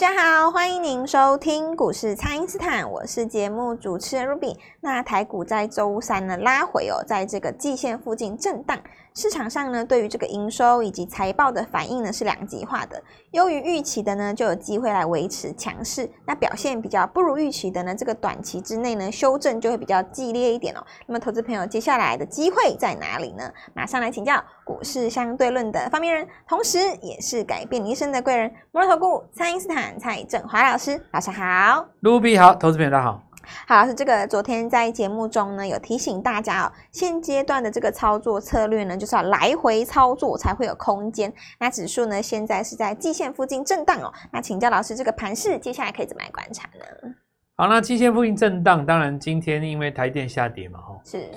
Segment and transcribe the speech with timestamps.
[0.00, 4.56] 大家好，欢迎您收听股市蔡因斯坦，我是节目主持人 Ruby。
[4.80, 8.78] 那台股在周三呢拉回哦，在这个季线附近震荡。
[9.12, 13.02] 市场上呢，对于这个营收以及财报的反应呢是两极化的，
[13.32, 20.84] 优于预期的呢就有机会来维持强势，那表现比较不如预期的呢，这个短期之内呢修正就会比较激烈一点哦。
[21.06, 23.52] 那么投资朋友接下来的机会在哪里呢？
[23.74, 33.29] 马上来请教股市相对论的发明人，同时也是改变你一生的贵人——摩尔投顾蔡因斯坦蔡振华老师，老师好卢比好，投资朋友大家好。
[33.66, 41.32] 好，老师，这个昨天在节目中呢，有提醒大家哦，现阶段的这个操作策略呢，就是要来回操作才会有空间。
[41.58, 44.12] 那指数呢，现在是在季线附近震荡哦。
[44.32, 47.14] 那请教老师，这个盘势接下来可以怎么来观察呢？
[47.56, 51.28] 好，那季线附近震荡，当然今天因为台电下跌嘛，哈，是，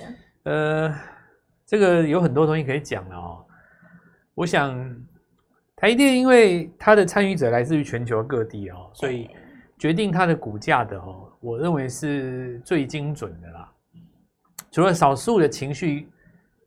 [0.44, 0.94] 呃，
[1.66, 3.44] 这个有很多东西可以讲了哦。
[4.34, 4.74] 我想
[5.76, 9.28] 台电因为它的参与者来自于全球各地哦，所以
[9.78, 11.23] 决定它的股价的哦。
[11.44, 13.70] 我认为是最精准的啦，
[14.70, 16.08] 除了少数的情绪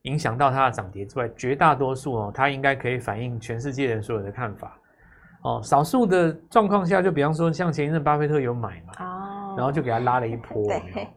[0.03, 4.80] 影响到它的涨跌之外，绝大多数哦，它应该可以反映全世界人所有的看法
[5.42, 5.59] 哦。
[5.64, 11.08] 少数的状况下，就比方说像前一阵巴菲特有买嘛，哦，然后就给他拉了一波，对，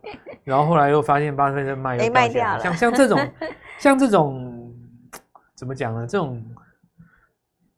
[0.43, 3.33] 然后后来又发现巴菲特卖又卖掉了，像像这种
[3.79, 4.75] 像这种
[5.55, 6.07] 怎么讲呢？
[6.07, 6.43] 这种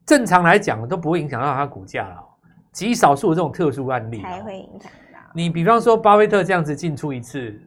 [0.06, 2.24] 正常来讲都不会影响到它股价了，
[2.70, 4.88] 极少数的这种特殊案例才会影响。
[5.34, 7.58] 你比方说巴菲特这样子进出一次，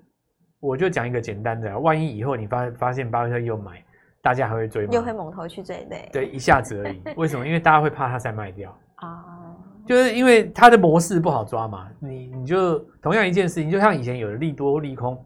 [0.59, 3.83] 我就讲一个简单的，万一以后你发发现巴菲特又买，
[4.21, 4.89] 大家还会追吗？
[4.93, 7.01] 又会猛头去追，对对，一下子而已。
[7.15, 7.45] 为什么？
[7.45, 9.23] 因为大家会怕他再卖掉啊，
[9.85, 11.89] 就是因为他的模式不好抓嘛。
[11.99, 15.23] 你你就同样一件事情，就像以前有的利多利空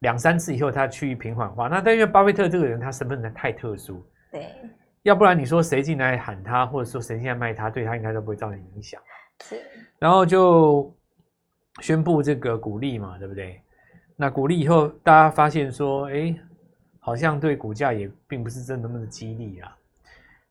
[0.00, 1.68] 两三次以后，它趋于平缓化。
[1.68, 4.46] 那但因为巴菲特这个人，他身份太特殊，对，
[5.02, 9.00] 要不然你说谁进来喊他，或者说谁进来卖他，对他应该都不会造成影响。
[9.42, 9.60] 是，
[9.98, 10.92] 然后就。
[11.80, 13.60] 宣布这个鼓励嘛，对不对？
[14.16, 16.34] 那鼓励以后，大家发现说，哎，
[16.98, 19.74] 好像对股价也并不是真的那么的激励啊。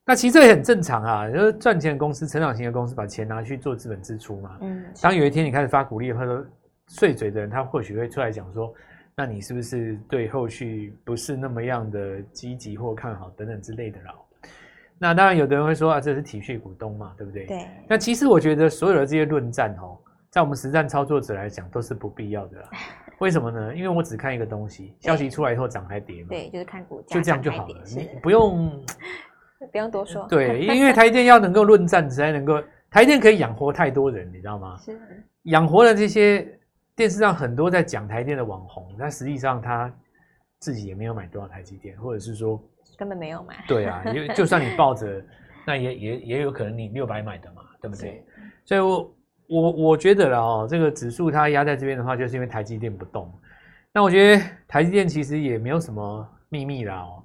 [0.05, 4.57] 那其实这也很正常啊，就是赚钱的公司、成长型的公司，把钱拿去做资本支出嘛。
[4.61, 4.83] 嗯。
[5.01, 6.45] 当有一天你开始发鼓励，或者说
[6.87, 8.73] 碎嘴的人，他或许会出来讲说，
[9.15, 14.15] 那你是不是对后续不是那么样的积极或看好等等之类的啦？
[14.97, 17.45] 那当然，有的人会说啊，这是体恤股东嘛，对不对？
[17.45, 17.67] 对。
[17.87, 19.95] 那其实我觉得所有的这些论战哦。
[20.29, 22.69] 在我们实战操作者来讲，都是不必要的啦。
[23.19, 23.75] 为什么呢？
[23.75, 26.29] 因为我只看一个东西，消息出来以后涨还跌嘛。
[26.29, 27.83] 对，就是看股价，就这样就好了。
[27.85, 28.85] 你不用
[29.71, 30.27] 不用多说。
[30.27, 34.77] 对，因为 台电要能够论战，才能够台电可以养活太多人，你知道吗？
[34.77, 34.99] 是。
[35.43, 36.47] 养活了这些
[36.95, 39.91] 电视上很多在讲台电的网红，但实际上他
[40.59, 42.61] 自己也没有买多少台积电，或者是说
[42.97, 43.65] 根本没有买。
[43.67, 45.21] 对啊，就就算你抱着，
[45.65, 48.23] 那也也也有可能你六百买的嘛，对不对？
[48.63, 49.11] 所以我。
[49.49, 53.33] 我我觉得啦哦，这个指数它压在这边的话，就是因为台积电不动。
[53.91, 57.23] 那我觉得台积电其实也没有什么秘密啦哦。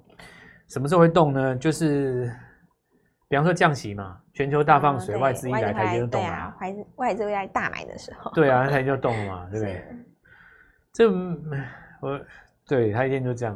[0.67, 1.55] 什么时候会动呢？
[1.55, 2.27] 就是
[3.29, 6.55] 比方说降息嘛，全球大放水，外资一来，台积电就动了。
[6.59, 9.85] 外资外资在大买的时候，对啊， 台积就动了嘛，对不对？
[10.93, 11.07] 这
[12.01, 12.19] 我
[12.67, 13.55] 对台积电就这样。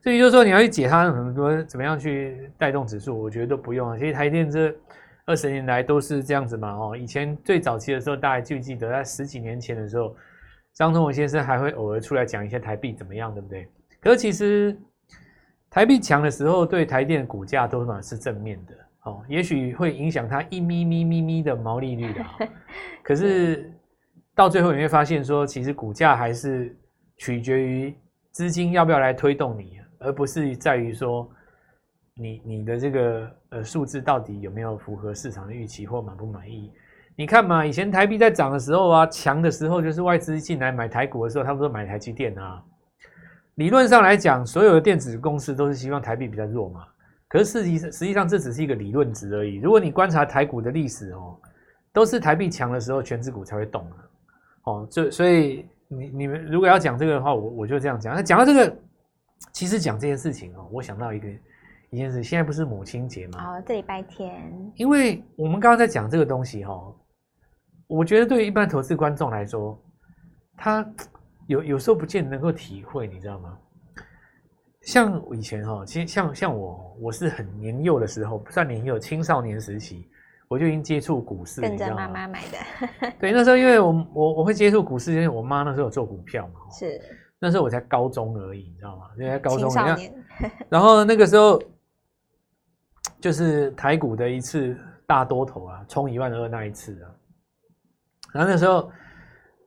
[0.00, 3.98] 所以就是说你要去解它很多怎么样去带动指数，我觉得都不用啊。
[3.98, 4.74] 其实台积电这。
[5.26, 10.14] 二十年来都是这样子嘛，哦，以前最早期的时候，大家记不记得在十几年前的时候，
[10.72, 13.68] 张忠谋先生还会偶尔出来讲一些台币怎么样，对不对？
[14.00, 14.78] 可是其实
[15.68, 22.24] 台币强的时候，对台电的股价都嘛是正面的，哦，也许会影响它一咪咪咪咪的毛利率的，
[23.02, 23.68] 可是
[24.32, 26.72] 到最后你会发现说，其实股价还是
[27.16, 27.92] 取决于
[28.30, 31.28] 资金要不要来推动你，而不是在于说。
[32.18, 36.72] 你你的这个呃数字到底有没有符合市场的预期或满不满意？
[37.14, 42.62] 你看嘛，以前台币在涨的时候啊，强的时候就是外资进来买台股的时候，他们说买台积电啊。
[43.56, 46.86] 理论上来讲，所有的电子公司都是希望台币比较弱嘛。
[47.28, 49.56] 可是实际上实际上这只是一个理论值而已。
[49.56, 51.38] 如果你观察台股的历史哦，
[51.92, 53.96] 都是台币强的时候，权值股才会动啊。
[54.64, 58.14] 哦，这所以你你们如果要讲这个的话，我我就这样讲。
[58.14, 58.76] 那讲到这个，
[59.52, 61.28] 其实讲这件事情哦，我想到一个。
[61.90, 63.56] 一件事，现在不是母亲节吗？
[63.58, 64.42] 哦，这礼拜天。
[64.74, 66.74] 因为我们刚刚在讲这个东西哈，
[67.86, 69.80] 我觉得对于一般投资观众来说，
[70.56, 70.84] 他
[71.46, 73.56] 有有时候不见得能够体会，你知道吗？
[74.82, 80.08] 像以前哈，其实像像我，我是很年幼的时候，不算年幼，青少年时期，
[80.48, 83.12] 我就已经接触股市，跟着妈妈买的。
[83.20, 86.60] 对，那时候因为我我我会接触股市，因为我妈那时候有做股票嘛。
[86.76, 87.00] 是。
[87.38, 89.04] 那时候我才高中而已，你知道吗？
[89.18, 90.12] 因为在高中，青少年。
[90.68, 91.62] 然后那个时候。
[93.20, 94.76] 就是台股的一次
[95.06, 97.10] 大多头啊，冲一万二那一次啊，
[98.32, 98.90] 然后那时候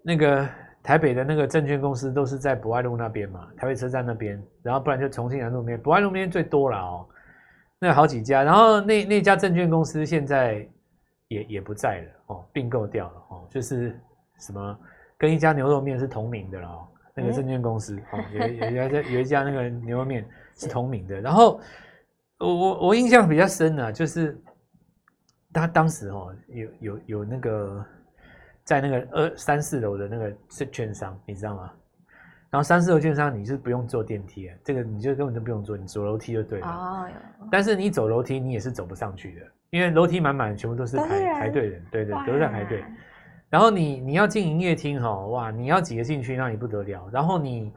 [0.04, 0.48] 那个
[0.82, 7.08] 台北的那个证券公司都是在博爱路那边嘛，台北车站那边，然后不然就重庆南路那边，博爱路那边最多了哦。
[7.82, 10.68] 那有好几家，然后那那家证券公司现在
[11.30, 13.98] 也也不在了哦，并购掉了哦，就是
[14.40, 14.78] 什么
[15.18, 21.62] 跟一家牛肉面是同名的了哦，那个证券公司哦，有有有有有一家那个牛肉面是同名的，然后
[22.40, 24.42] 我我我印象比较深的，就是
[25.54, 27.86] 他当时哦有有有那个
[28.64, 31.72] 在那个二三四楼的那个是券商，你知道吗？
[32.50, 36.68] 然后三四楼券商你是不用坐电梯的，这个你就根本就不用坐，你走楼梯就对了。
[36.68, 37.08] 哦。
[37.52, 42.84] 但是你走楼梯你也是走不上去的，因为楼梯满满，全部都是排排队人，对对，都是在排队。
[43.50, 47.08] 然后你你要进营业厅哈，哇，你要挤得进去那你不得了。
[47.12, 47.72] 然后你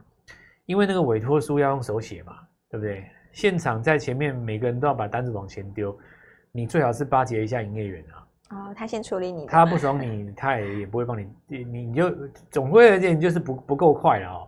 [0.65, 2.37] 因为那个委托书要用手写嘛，
[2.69, 3.05] 对不对？
[3.33, 5.93] 现场在前面每个人都要把单子往前丢，
[6.53, 8.23] 你最好是巴结一下营业员啊。
[8.51, 12.09] 哦，他先处理你，他不爽你，他也也不会帮你，你你就
[12.51, 14.47] 总归而言你就是不不够快了哦。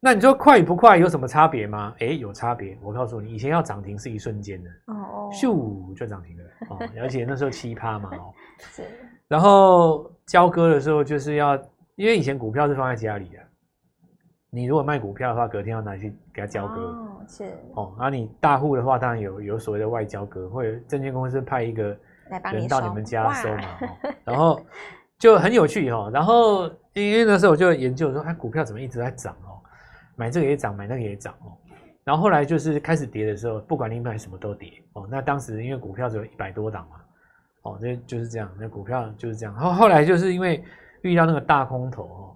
[0.00, 1.94] 那你说快与不快有什么差别吗？
[1.98, 2.78] 哎，有差别。
[2.80, 6.88] 我告诉你，以前要涨停是一瞬间的，哦，咻就涨停了哦。
[7.00, 8.32] 而且那时候七趴嘛，哦，
[8.72, 8.82] 是。
[9.28, 11.56] 然后交割的时候就是要，
[11.96, 13.38] 因为以前股票是放在家里的，
[14.56, 17.44] 你如果卖股票的话，隔天要拿去给他交割，哦，是。
[17.74, 21.94] 哦，然后你大户的话，当然有有所谓的外交割，或者证券公司派一个
[22.54, 23.78] 人到你们家收嘛，
[24.24, 24.58] 然后
[25.18, 26.10] 就很有趣哦。
[26.10, 29.60] 然后因为那时候我就研究说，哎，股票怎么一直在涨哦？
[30.16, 31.52] 买这个也涨，买那个也涨哦。
[32.02, 35.06] 然后后来就是开始跌的时候，不管你买什么都跌哦。
[35.10, 36.96] 那当时因为股票只有一百多档嘛，
[37.62, 38.50] 哦，这就是这样。
[38.58, 39.54] 那股票就是这样。
[39.54, 40.64] 后后来就是因为
[41.02, 42.35] 遇到那个大空头哦，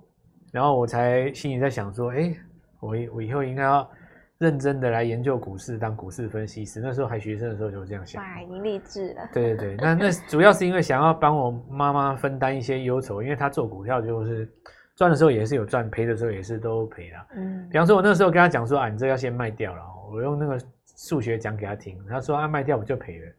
[0.51, 2.35] 然后我才心里在想说，哎，
[2.81, 3.91] 我我以后应该要
[4.39, 6.81] 认真的来研究股市，当股市分析师。
[6.81, 8.23] 那时候还学生的时候就这样想。
[8.23, 9.29] 哇，已经励志了。
[9.33, 14.49] 对对对， 那那主要是因为想要帮我妈妈分担一些忧愁，因为她做股票就是。
[14.97, 17.27] 赚的时候也是有赚，赔的时候也是都赔了。
[17.35, 19.81] 嗯，比方说，我那时候跟她讲说啊，你这要先卖掉了。
[20.13, 23.33] 我用那个数学讲给她听，她说啊，卖掉我就赔了？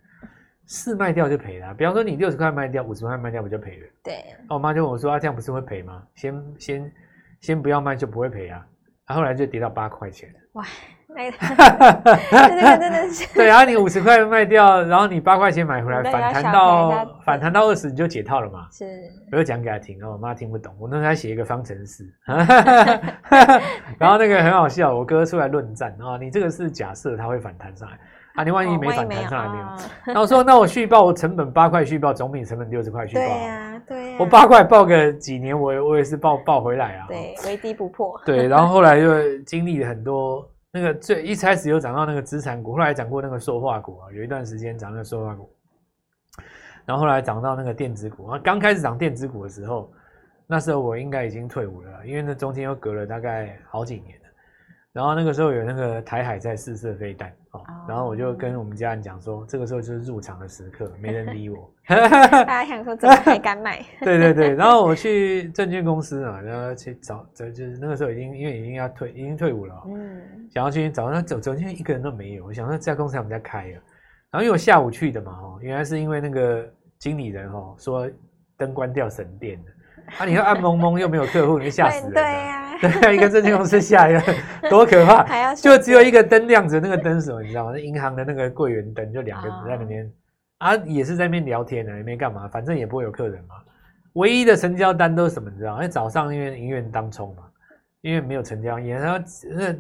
[0.73, 1.73] 是卖掉就赔了。
[1.73, 3.87] 比方说，你六十块卖掉，五十块卖掉不就赔了？
[4.01, 4.23] 对。
[4.47, 6.01] 那我妈就问我说啊，这样不是会赔吗？
[6.15, 6.91] 先先
[7.41, 8.65] 先不要卖就不会赔啊。
[9.05, 10.33] 然后后来就跌到八块钱。
[10.53, 10.63] 哇。
[11.13, 18.65] 那个，这个真的是对，然后你五十块卖掉，然后你八块钱买回来，反弹到反弹到二十，你就解套了嘛？
[18.71, 18.85] 是，
[19.29, 22.09] 我就讲给他听，然后我妈听不懂，我那时候还写一个方程式，
[23.99, 27.99] 然后那个很好笑，我哥出来论战啊，你这个是假设它会反弹上来
[28.35, 29.65] 啊，你万一没反弹上来没有？
[30.13, 33.21] 然后说那我续报，我成本八块续报，总比成本六十块续报。
[33.21, 37.05] 对呀，对呀，我八块报个几年，我我也是报报回来啊。
[37.07, 38.19] 对，为低不破。
[38.25, 40.47] 对，然后后来就经历了很多。
[40.73, 45.49] 那个最一开始有涨到那个资产股，后来涨过那个塑化股啊，有一段时间涨那个塑化股，
[46.85, 48.39] 然后后来涨到那个电子股啊。
[48.41, 49.91] 刚开始涨电子股的时候，
[50.47, 54.20] 那时候我应该已经退伍了，因为那中间又隔了大概好几年了。
[54.93, 57.31] 然后那个时候有那个台海在试射飞弹。
[57.51, 61.69] 哦，然后我就跟我们家人讲说，这个时候就是入场的时刻，没人理我。
[61.85, 63.83] 大家想说怎么还敢买？
[64.01, 70.21] 对对对，然后我去证券公司啊，然后去找，就就是那个时候已经因为已经要退，已经退伍了，嗯，
[70.53, 72.45] 想要去找，那走走进去一个人都没有。
[72.45, 73.81] 我想说这家公司我们在开了，
[74.31, 76.65] 然后因为我下午去的嘛，哦，原来是因为那个
[76.99, 78.09] 经理人哦说
[78.57, 79.71] 灯关掉省电的。
[80.19, 80.25] 啊！
[80.25, 82.13] 你看暗蒙蒙又没有客户，你吓死人了。
[82.15, 84.21] 对呀，对 啊，一个证券公司下一个
[84.69, 85.23] 多可怕！
[85.23, 87.71] 还要就只有一个灯亮着，那个灯什么 你知道吗？
[87.73, 90.11] 那银行的那个柜员灯，就两个人在那边
[90.57, 93.55] 啊，也是在那边聊天呢，也没干嘛，反正也不会有客人嘛。
[94.13, 95.49] 唯一的成交单都是什么？
[95.49, 95.77] 你知道吗？
[95.77, 97.43] 因为早上因为营业员当冲嘛，
[98.01, 99.73] 因为没有成交，也然后那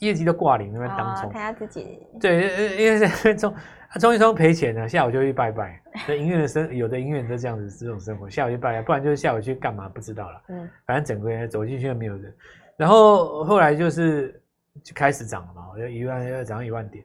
[0.00, 1.30] 业绩都挂零，那边当冲。
[1.32, 3.54] 他要自己对，因为在那边冲。
[3.92, 5.82] 一冲赔钱了，下午就去拜拜。
[6.06, 10.42] 那营业的生有的营业员都这样子，这种生活，下午去拜拜，不然就是下午去干嘛不知道了。
[10.50, 12.32] 嗯，反正整个人走进去没有人。
[12.76, 14.40] 然后后来就是
[14.84, 17.04] 就开始涨了嘛，我就一万要涨到一万点。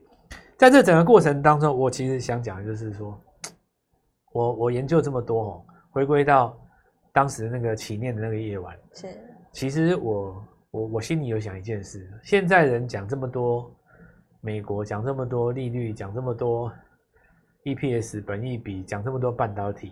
[0.58, 3.20] 在这整个过程当中，我其实想讲的就是说，
[4.32, 6.56] 我我研究这么多哦，回归到
[7.12, 9.08] 当时那个起念的那个夜晚，是
[9.52, 13.74] 其实我我我心里有想一件事，现在人讲这么多。
[14.42, 16.72] 美国讲这么多利率，讲这么多
[17.64, 19.92] EPS 本益比，讲这么多半导体，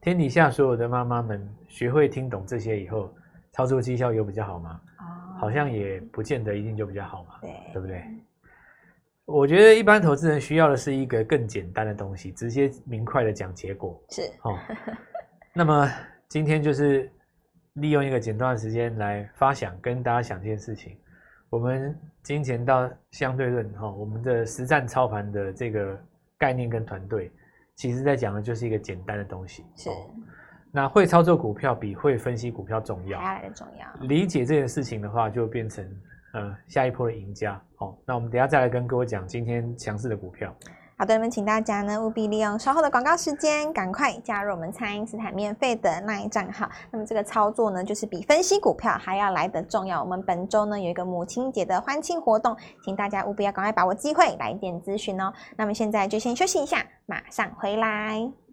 [0.00, 3.12] 天底下所有的妈妈们学会听懂这些以后，
[3.50, 4.80] 操作绩效有比较好吗？
[5.00, 5.02] 哦，
[5.40, 8.04] 好像也不见得一定就比较好嘛，对，对不对？
[9.24, 14.00] 我觉得一般投资人需要的是一个更简单的东西，直接明快的讲结果。
[14.10, 14.56] 是哦，
[15.52, 15.90] 那么
[16.28, 17.10] 今天就是
[17.80, 20.96] 利用一个简短的时间来发想，跟大家想这件事情。
[21.50, 25.98] 我们金钱到相对论哈，我们的实战操盘的这个
[26.36, 27.32] 概念跟团队，
[27.74, 29.64] 其实在讲的就是一个简单的东西。
[29.74, 29.88] 是，
[30.70, 34.06] 那会操作股票比会分析股票重要，还要来的重要。
[34.06, 35.82] 理解这件事情的话，就变成
[36.34, 37.58] 呃下一波的赢家。
[37.76, 40.54] 好，那我们等一下再来跟各位讲今天强势的股票。
[41.00, 46.68] 好的，那么请大家呢务必利用稍后的广告时间，赶快加入我们蔡英斯坦免费的那一账号。
[46.90, 50.02] 那么这个操作呢，就是比分析股票还要来得重要。
[50.02, 55.32] 我们本周呢有一个母亲节的欢庆活动，请大家务必要赶快把握机会来电咨询哦。
[55.56, 58.47] 那么现在就先休息一下，马上回来。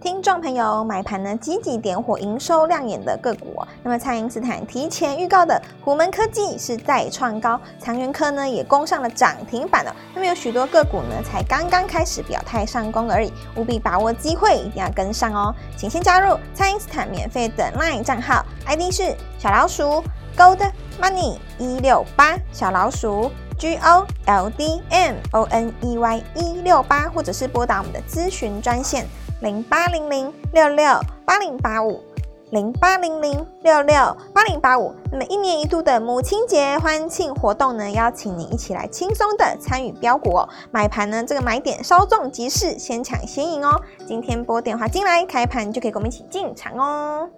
[0.00, 3.60] 听众朋友，买盘呢积极点火，营收亮眼的个股。
[3.82, 9.94] 那么，蔡英斯坦提前预告的虎门科技是再创高，长源科呢也攻上了涨停板了。
[10.14, 15.52] 那么，有许多个股呢才刚刚开始表态上攻而已，务必把握机会，一定要跟上哦。
[15.76, 20.04] 请先加入蔡英斯坦免费的 LINE 账号，ID 是小老鼠
[20.36, 20.60] Gold
[21.02, 29.04] Money 一六八，小老鼠 G O L D M O N E Y 一六八，或者是拨打我们的咨询专线。
[29.40, 30.84] 零八零零六六
[31.24, 32.00] 八零八五，
[32.50, 34.92] 零八零零六六八零八五。
[35.12, 40.48] 那么一年一度的母亲节欢庆活动呢，邀请您一起来轻松的参与标股哦。
[40.72, 43.80] 买盘呢，这个买点稍纵即逝，先抢先赢哦。
[44.08, 47.28] 今天拨电话进来，开盘就可以跟我们一起进场哦。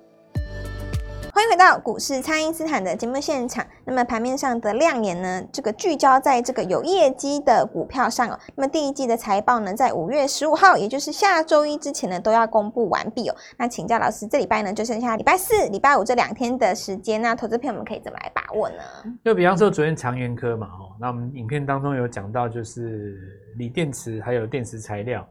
[1.32, 3.64] 欢迎回到股市，蔡因斯坦的节目现场。
[3.84, 8.38] 那么盘面上的亮眼呢，这个聚焦在这个有业绩的股票上哦。
[8.56, 13.36] 那么第一季的财报呢，在五月十五号，也就是下周一之前呢，都要公布完毕哦。
[13.56, 18.76] 那请教老师，这礼拜呢，就剩下礼拜四、礼拜五这两天的时间，那投资片我们可以怎么来把握呢？
[19.24, 23.16] 就比方说昨天长源科嘛，哦，那我们影片当中有讲到，就是
[23.56, 25.26] 锂电池还有电池材料，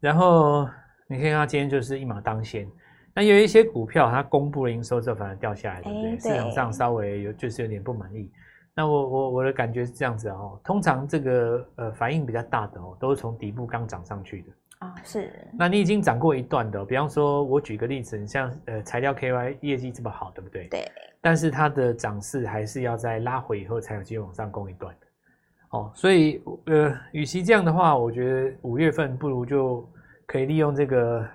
[0.00, 0.68] 然后
[1.06, 2.66] 你可以看它今天就是一马当先。
[3.14, 6.18] 那有一些股票，它公布了营收之后反而掉下来，对不对？
[6.18, 8.30] 市场上稍微有就是有点不满意。
[8.74, 14.94] 那我我我的感觉是这样子哦，通常这个呃反应比较大的哦，都是从底部刚涨上去的啊。
[15.04, 15.30] 是。
[15.58, 20.68] 那你已经涨过一段的，比方说我举个例子，你像呃材料 KY 业绩这么好，对不对？
[20.68, 20.90] 对。
[21.20, 25.06] 但是它的涨势还是要在拉回以后才有机会往上攻一段的。
[25.68, 29.86] 哦，所以呃，与其这样的话，我觉得五月份不如就
[30.24, 31.28] 可以利用这个。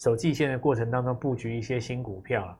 [0.00, 2.58] 守季线的过程当中布局一些新股票了，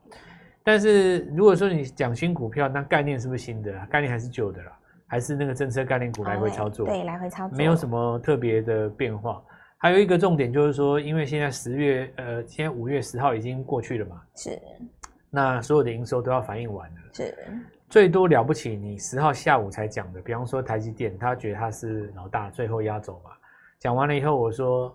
[0.63, 3.73] 但是如果说你讲新股票，那概念是不是新的？
[3.87, 4.79] 概念还是旧的啦？
[5.07, 6.85] 还是那个政策概念股来回操作？
[6.85, 9.43] 对，来回操作，没有什么特别的变化。
[9.79, 14.61] 还有一个重点就是说，因为现在十月，呃，现在五月十号已经过去了嘛，是。
[15.31, 17.35] 那所有的营收都要反映完了，是。
[17.89, 23.31] 最多了不起，你十号下午才讲的，比方说台积电，他觉得他是老大，最后压轴嘛。
[23.79, 24.95] 讲完了以后，我说。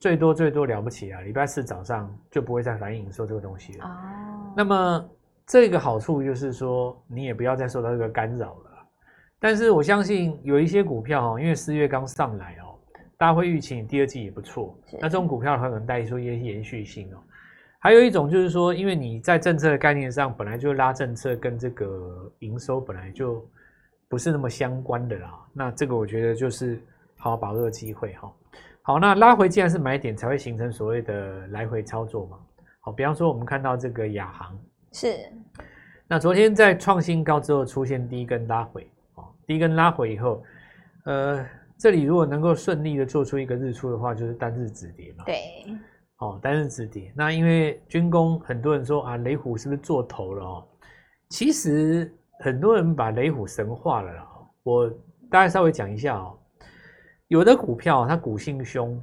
[0.00, 1.20] 最多最多了不起啊！
[1.22, 3.84] 礼拜四早上就不会再反映营收这个东西了。
[3.84, 4.52] 哦。
[4.56, 5.10] 那么
[5.46, 8.70] 这个好处就是说，你也不要再受到这个干扰了。
[9.40, 12.74] 但是我相信有一些股票哦，因为四月刚上来哦，
[13.16, 14.76] 大家会预期你第二季也不错。
[15.00, 17.18] 那这种股票的话，可能带出一些延续性哦。
[17.80, 23.44] 还有一种就是说，因为你在政策的概念上本来就拉政策，跟这个营收本来就
[24.08, 25.32] 不是那么相关的啦。
[25.52, 26.80] 那这个我觉得就是
[27.16, 28.32] 好好把握机会哈。
[28.88, 32.38] 好，那拉回既然是买点，才会形成所谓的来回操作嘛。
[32.80, 34.58] 好，比方说我们看到这个亚航
[34.92, 35.14] 是，
[36.06, 40.42] 那昨天在创新高之后出现第一根拉回，哦，第一根拉回以后，
[41.04, 45.24] 呃，这里如果能够顺利的做出一个日出的话，就是单日止跌嘛。
[45.26, 45.66] 对，
[46.20, 47.12] 哦，单日止跌。
[47.14, 50.66] 那因为军工很多人说啊，雷虎是不是做头了哦？
[51.28, 54.26] 其实很多人把雷虎神化了啦。
[54.62, 54.88] 我
[55.30, 56.38] 大概稍微讲一下哦。
[57.28, 59.00] 有的股票它股性凶，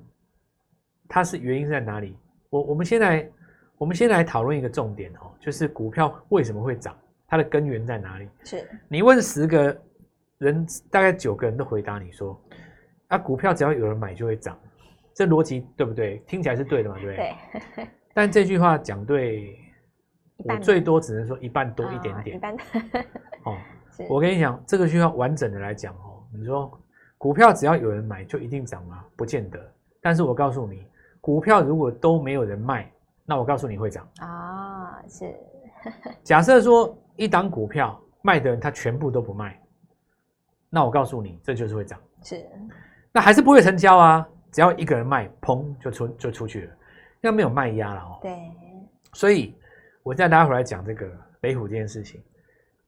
[1.08, 2.17] 它是原因在哪里？
[2.50, 3.29] 我我们先来，
[3.77, 8.27] 我们先来讨论一个重点哦，就是股票为什么会涨，它的根源在哪里？
[8.44, 9.79] 是你问十个
[10.39, 12.39] 人，大概九个人都回答你说，
[13.10, 14.58] 啊，股票只要有人买就会涨，
[15.13, 16.17] 这逻辑对不对？
[16.25, 17.36] 听起来是对的嘛，对不对？
[17.75, 17.88] 对。
[18.12, 19.55] 但这句话讲对，
[20.38, 22.38] 我最多只能说一半多一点点。
[22.38, 22.55] 哦、一半。
[23.44, 23.58] 哦，
[24.10, 26.82] 我跟你讲，这个需要完整的来讲哦，你说。
[27.25, 29.03] 股票只要有人买就一定涨吗？
[29.15, 29.60] 不见得。
[30.00, 30.86] 但是我告诉你，
[31.20, 32.88] 股票如果都没有人卖，
[33.25, 35.01] 那我告诉你会涨啊。
[35.10, 35.34] 是。
[36.22, 39.60] 假设说一档股票卖的人他全部都不卖，
[40.70, 42.00] 那我告诉你这就是会涨。
[42.22, 42.46] 是。
[43.12, 44.29] 那还是不会成交啊？
[44.51, 46.74] 只要一个人卖，砰就出就出去了，
[47.22, 48.20] 那没有卖压了哦。
[48.22, 48.38] 对。
[49.13, 49.55] 所以，
[50.03, 52.22] 我再待会来讲这个雷虎这件事情。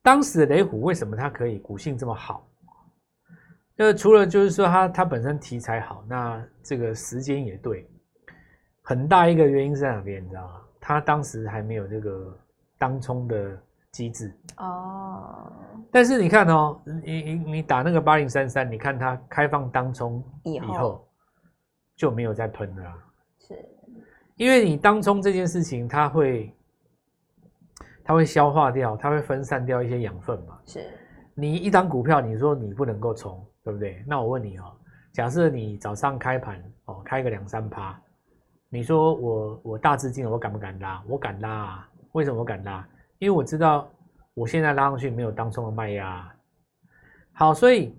[0.03, 2.46] 当时的雷虎为什么它可以股性这么好？
[3.77, 7.87] 那除了就是说它它本身题材好，那这个时间也对，
[8.81, 10.23] 很大一个原因是在哪边？
[10.23, 10.61] 你知道吗？
[10.81, 12.35] 它当时还没有这个
[12.79, 13.55] 当冲的
[13.91, 15.51] 机制哦。
[15.91, 21.07] 但是你看哦，你你你打那个八零三三，你看它开放当冲以后
[21.95, 22.93] 就没有再喷了。
[23.39, 23.53] 是，
[24.35, 26.51] 因为你当冲这件事情，它会
[28.03, 30.57] 它会消化掉，它会分散掉一些养分嘛。
[30.65, 30.83] 是。
[31.35, 34.01] 你一档股票，你说你不能够冲，对不对？
[34.07, 34.71] 那我问你哦，
[35.11, 37.99] 假设你早上开盘哦，开个两三趴，
[38.69, 41.03] 你说我我大资金，我敢不敢拉？
[41.05, 41.89] 我敢拉啊！
[42.13, 42.87] 为什么我敢拉？
[43.19, 43.89] 因为我知道
[44.33, 46.33] 我现在拉上去没有当中的卖压。
[47.33, 47.93] 好，所以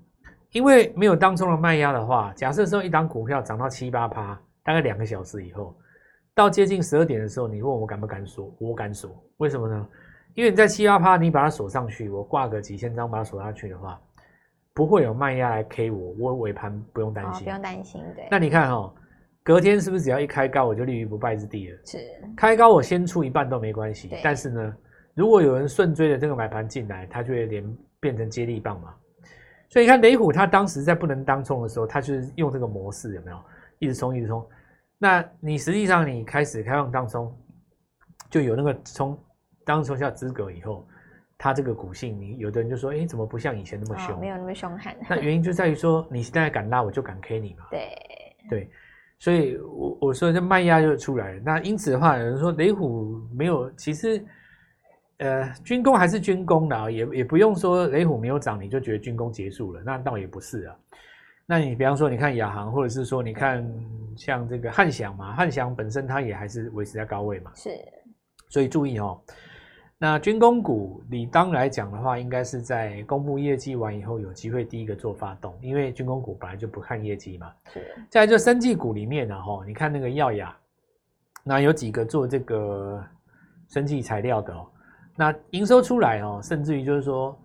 [0.53, 5.77] 因为没有当中的卖压的话，假设说一档股票涨到七八趴，大概两个小时以后。
[6.35, 8.51] 到接近十二点的时候，你问我敢不敢锁？
[8.59, 9.23] 我敢锁。
[9.37, 9.87] 为什么呢？
[10.33, 14.01] 因为你在七八趴，你把它锁上去，我挂个几千张把它锁下去的话，
[14.79, 18.01] 不会有卖压来 K 我，我尾盘不用担心，哦，不用担心。
[18.15, 18.29] 对。
[18.31, 18.95] 那你看哦，
[19.43, 21.79] 隔天是不是只要一开高，我就立于不败之地了？
[21.85, 21.99] 是。
[22.37, 24.09] 开高我先出一半都没关系。
[24.23, 24.77] 但是呢，
[25.15, 28.95] 如果有人顺追的这个买盘进来，它就会连变成接力棒嘛。
[29.69, 33.39] 所以你看雷虎，他当时在不能当冲的时候，他就是用这个模式，有没有？
[33.81, 34.47] 一直冲，一直冲。
[34.97, 37.37] 那你实际上你开始开放当冲，
[38.31, 39.19] 就有那个冲
[39.65, 40.87] 当冲下资格以后，
[41.39, 44.17] 它这个股性，你有的人就说，哎，怎么不像以前那么凶？
[44.17, 44.95] 哦，没有那么凶悍。
[45.09, 47.67] 那原因就在于说，你现在敢拉，我就敢 K 你嘛。
[47.71, 47.89] 对
[48.51, 48.71] 对，
[49.21, 51.41] 所以我我说这卖压就出来了。
[51.45, 54.21] 那因此的话，有人说雷虎没有，其实
[55.19, 60.77] 呃军工还是军工的啊，也也不用说雷虎没有涨，你就觉得军工结束了，那倒也不是啊。
[61.47, 63.65] 那你比方说，你看亚航，或者是说你看
[64.17, 67.71] 像这个汉翔嘛，汉翔本身它也还是维持在高位嘛，是，
[68.49, 69.21] 所以注意哦。
[69.99, 77.53] 那军工股，理当来讲的话，应该是在公布业绩完以后，有机会第一个做发动，因为军工股本来就不看业绩嘛。
[77.73, 77.85] 是。
[78.09, 80.57] 在这生技股里面呢，吼，你看那个耀亚，
[81.43, 83.05] 那有几个做这个
[83.69, 84.67] 生技材料的哦，
[85.17, 87.39] 那营收出来哦，甚至于就是说。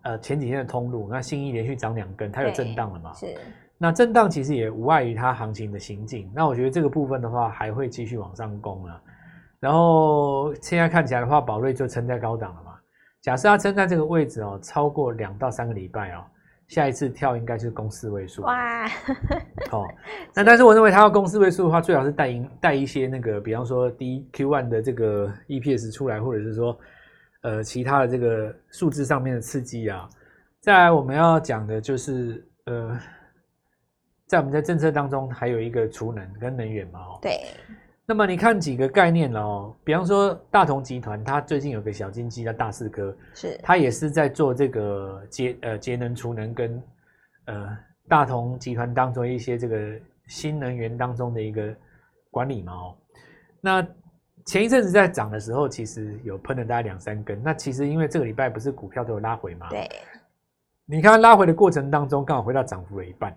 [0.00, 3.12] 呃，前几天的通路，那新一连续涨两根，它有震荡了嘛？
[3.14, 3.34] 是。
[3.76, 6.30] 那震荡其实也无碍于它行情的行进。
[6.34, 9.00] 那我觉得这个部分的话，还会继续往上攻了。
[9.64, 12.74] 然后现在看起来的话，宝瑞就撑在高档了嘛。
[13.22, 16.22] 假设它撑在这个位置哦，超过两到三个礼拜哦，
[16.68, 18.42] 下一次跳应该是攻四位数。
[18.42, 18.86] 哇！
[19.72, 19.88] 哦，
[20.36, 26.78] 那但是我认为它要攻四位数的话，最好是带一带一些那个，比方说 D Q one 的这个 EPS 出来，或者是说。
[27.46, 30.08] 呃，其他的这个数字上面的刺激啊，
[30.60, 32.98] 再来我们要讲的就是，呃，
[34.26, 37.38] 在我们在政策当中还有一个储能跟能源嘛，哦，对。
[38.06, 46.82] 那么你看几个概念了哦，比方说大同集团，它最近有个小金鸡叫大四哥，是，它也是在做这个节呃节能储能跟
[47.46, 51.74] 呃大同集团当中一些这个新能源当中的一个
[52.30, 52.96] 管理嘛，哦，
[53.60, 53.86] 那。
[54.46, 57.42] 前一阵子在涨的时候，其实有喷了大概两三根。
[57.42, 59.70] 那其实因为这个礼拜不是股票都有拉回吗？
[59.70, 59.88] 对。
[60.84, 63.34] 你看拉回的过程当中，刚好回到涨幅了一半，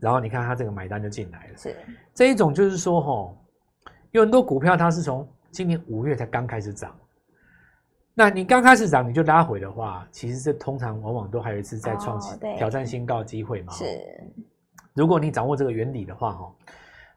[0.00, 1.56] 然后你看它这个买单就进来了。
[1.56, 1.74] 是。
[2.12, 3.41] 这一种就是说，吼，
[4.12, 6.94] 有很多股票它是从今年五月才刚开始涨。
[8.14, 13.72] 那你刚开始涨你就拉回的话，其实这通常往往都还有一次再创新、哦、挑战新高的机会嘛。
[13.72, 13.84] 是。
[14.92, 16.54] 如果你掌握这个原理的话，哈，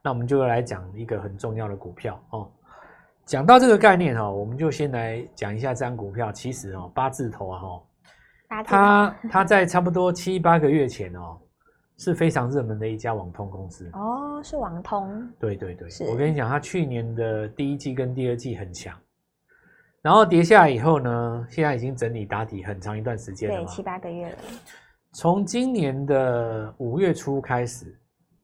[0.01, 2.49] 那我们就来讲一个很重要的股票哦。
[3.25, 6.31] 讲到这个概念哈，我们就先来讲一下这张股票。
[6.31, 11.37] 其实哦，八字头啊哈，它它在差不多七八个月前哦，
[11.97, 13.89] 是非常热门的一家网通公司。
[13.93, 15.27] 哦，是网通。
[15.39, 18.97] 对对对，我跟你讲，它去年的第一季跟第二季很强，
[20.01, 23.55] 然后跌下来以后呢，现在已经整理打底很长一段时间了。
[23.55, 24.37] 对，七八个月了。
[25.13, 27.97] 从今年的五月初开始。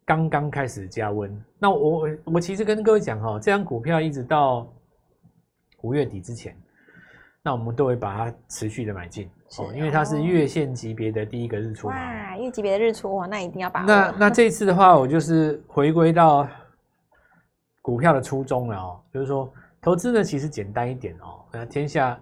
[0.04, 4.68] 刚刚开始加温，那我我其实跟各位讲哈，这张股票一直到
[5.84, 6.58] 五月底之前，
[7.44, 11.88] 那我们都会把它持续的买进哦，因为它是月线级别的第一个日出。
[11.88, 13.88] 哇，月级别的日出哦，那一定要把握。
[13.88, 16.48] 那那这一次的话，我就是回归到
[17.82, 19.52] 股票的初衷了哦，就是说
[19.82, 21.44] 投资呢其实简单一点哦。
[21.52, 22.20] 那天下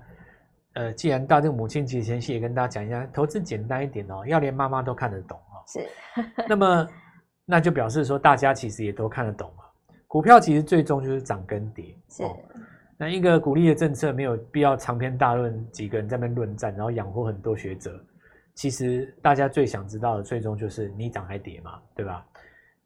[0.74, 5.64] 呃，既然到这个母亲节前夕，也跟大家讲一下，投资简单一点哦，要连妈妈都看得懂哦。
[5.68, 5.88] 是，
[6.48, 6.88] 那么。
[7.52, 9.64] 那就表示说，大家其实也都看得懂嘛。
[10.06, 11.98] 股票其实最终就是涨跟跌。
[12.08, 12.24] 是。
[13.02, 17.98] 那一个鼓励的政策，没有必要长篇大论，几个人在那边论战，然后养活很多学者。
[18.54, 22.26] 其实大家最想知道的，最终就是你涨还跌嘛，对吧？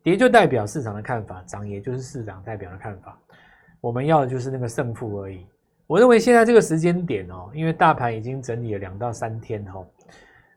[0.04, 3.18] 跌就代表市场的看法，涨也就是市场代表的看法。
[3.82, 5.48] 我们要的就是那个胜负而已。
[5.88, 9.84] 我认为现在这个时间点哦，因为大盘已经整理了两到三天哦，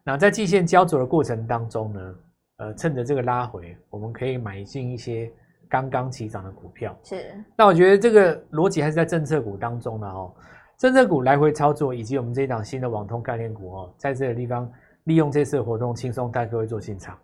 [0.05, 2.15] 那在季线焦灼的过程当中呢，
[2.59, 5.33] 呃，趁着这个拉回，我们可以买进一些
[5.69, 6.97] 刚刚起涨的股票。
[7.03, 7.35] 是。
[7.57, 10.33] 那我觉得这个逻辑还是在政策股当中的哦。
[10.77, 14.71] 政策股来回操作，以及我们这一档新的网通概念股哦，在这个地方
[15.05, 17.17] 利用这次的活动，轻松带各位做进场。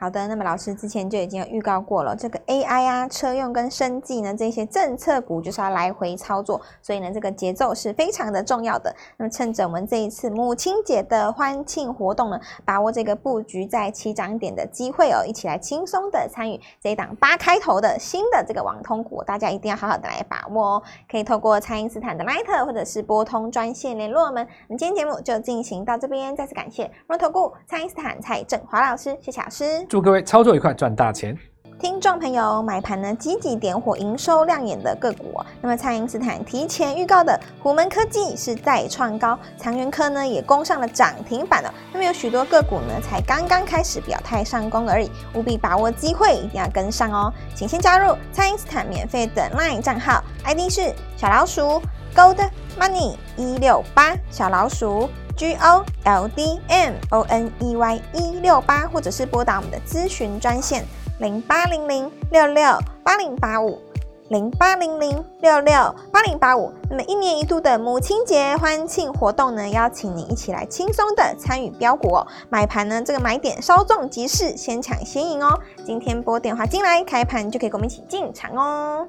[0.00, 8.90] 好的，那么老师之前就已经有预告过了，这个 AI 啊、车用跟生技呢这些政策股就是要来回操作，所以呢这个节奏是非常的重要的。
[9.18, 20.82] 那么趁着我们这一次母亲节的欢庆活动呢，把握这个布局在起涨点的机会哦，一起来轻松的参与这一档八开头的新的这个网通股，大家一定要好好的来把握哦。
[21.10, 24.48] 可以透过蔡因斯坦的 Line 或者是拨通专线联络我们。
[24.66, 29.84] 那今天节目就进行到这边，再次感谢摩投顾蔡因斯坦蔡振华老师，谢谢老师。
[29.90, 31.36] 祝各位操作愉快，赚大钱！
[31.80, 35.34] 听众朋友，买盘呢积极点火，营收亮眼的个股。
[35.60, 41.74] 那么，蔡因斯坦提前预告的虎门科技是再创高，长源科呢也攻上了涨停板了。
[41.92, 47.32] 那么，有许多个股呢才刚刚开始表态上攻而已，务必把握机会，一定要跟上哦。
[47.56, 51.82] 请先加入蔡因斯坦免费的 LINE 账号，ID 是小老鼠
[52.14, 52.38] Gold
[52.78, 55.10] Money 一六八，小老鼠。
[55.40, 60.84] G O L D M O N E Y 一六八，或者是拨打我们的咨询专线
[61.18, 63.80] 零八零零六六八零八五
[64.28, 66.70] 零八零零六六八零八五。
[66.90, 72.26] 那么一年一度的母亲节欢庆活动呢，邀请你一起来轻松的参与标股哦。
[72.50, 75.58] 买盘呢，这个买点稍纵即逝，先抢先赢哦。
[75.86, 79.08] 今天拨电话进来，开盘就可以跟我们一起进场哦。